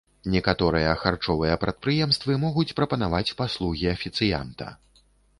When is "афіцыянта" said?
3.95-4.71